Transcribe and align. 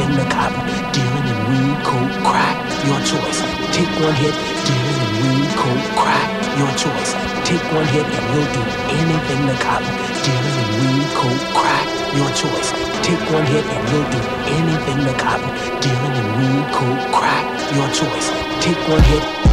in 0.00 0.10
the 0.18 0.26
copper, 0.26 0.62
dealing 0.90 1.26
in 1.28 1.38
weed, 1.48 1.78
coke, 1.86 2.14
crack, 2.26 2.56
your 2.86 3.00
choice. 3.06 3.40
Take 3.70 3.92
one 4.02 4.16
hit, 4.18 4.34
dealing 4.66 4.98
in 5.04 5.12
weed, 5.22 5.50
coke, 5.54 5.86
crack, 5.98 6.28
your 6.58 6.72
choice. 6.74 7.10
Take 7.46 7.64
one 7.70 7.86
hit 7.94 8.06
and 8.06 8.24
we'll 8.34 8.50
do 8.54 8.62
anything 8.90 9.40
the 9.46 9.56
cop, 9.62 9.82
dealing 10.26 10.56
in 10.62 10.70
weed, 10.80 11.08
coke, 11.14 11.44
crack, 11.54 11.86
your 12.18 12.30
choice. 12.34 12.70
Take 13.06 13.22
one 13.30 13.46
hit 13.46 13.64
and 13.64 13.82
we'll 13.92 14.08
do 14.10 14.20
anything 14.58 14.98
the 15.06 15.14
cop, 15.20 15.40
dealing 15.78 16.14
in 16.18 16.28
weed, 16.38 16.66
coke, 16.74 17.04
crack, 17.14 17.44
your 17.76 17.88
choice. 17.94 18.28
Take 18.64 18.80
one 18.88 19.02
hit. 19.02 19.43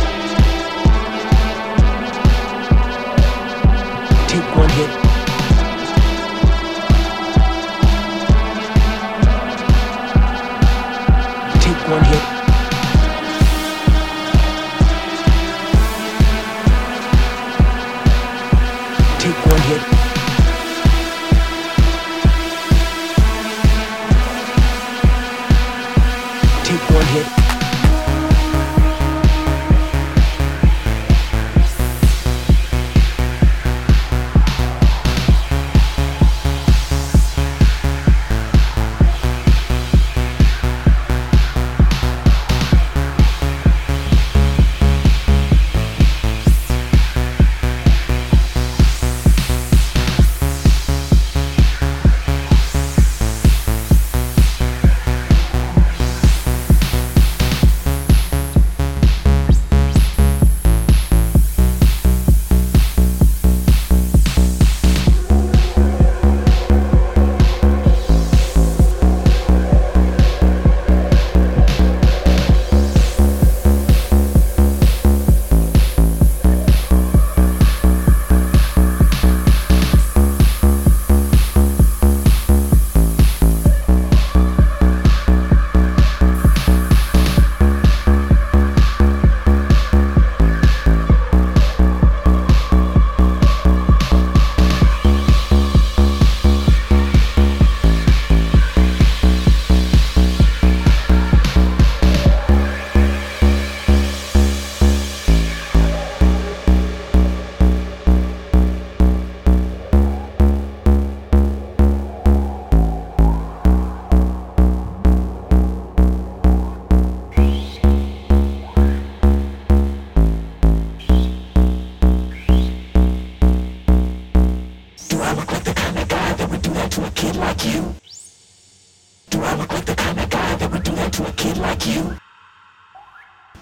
One 26.93 27.05
hit. 27.05 27.40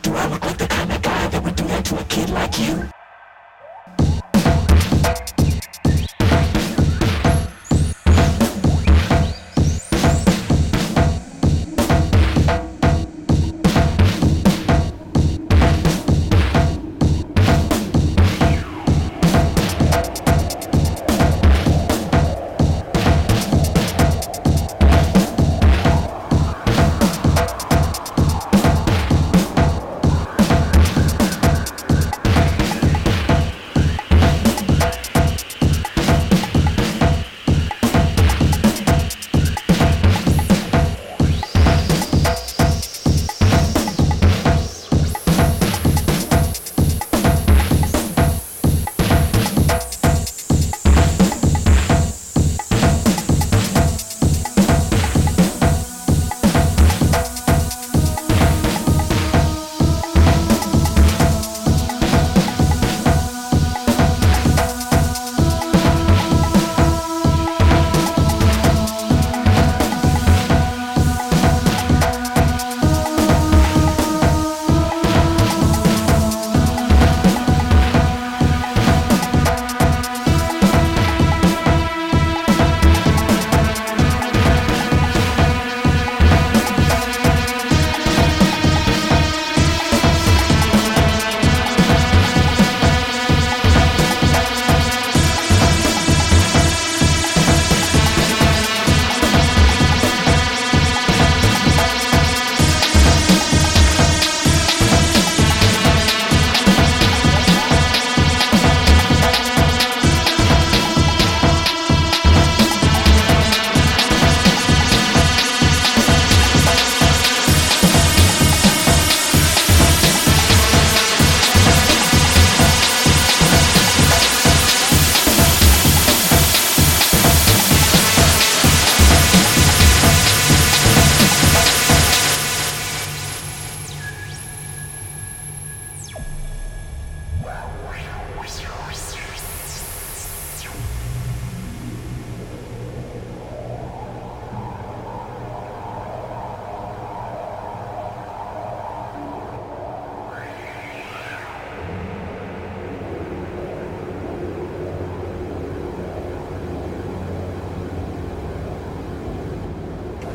Do 0.10 0.16
I 0.16 0.26
look 0.26 0.44
like 0.44 0.58
the 0.58 0.66
kind 0.66 0.92
of 0.92 1.02
guy 1.04 1.28
that 1.28 1.44
would 1.44 1.56
do 1.56 1.66
that 1.66 1.86
to 1.86 2.00
a 2.00 2.04
kid 2.06 2.32
like 2.32 2.58
you? 2.58 2.90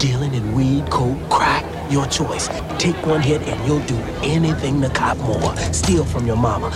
Dealing 0.04 0.34
in 0.34 0.54
weed, 0.54 0.90
coke, 0.90 1.16
crack, 1.30 1.64
your 1.90 2.04
choice. 2.08 2.50
Take 2.78 3.06
one 3.06 3.22
hit 3.22 3.40
and 3.48 3.66
you'll 3.66 3.86
do 3.86 3.96
anything 4.22 4.82
to 4.82 4.90
cop 4.90 5.16
more. 5.16 5.56
Steal 5.72 6.04
from 6.04 6.26
your 6.26 6.36
mama, 6.36 6.70